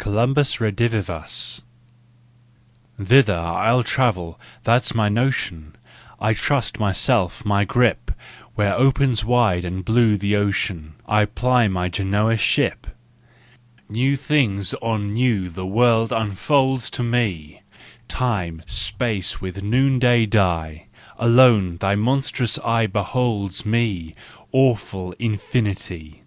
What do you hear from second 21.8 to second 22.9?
monstrous eye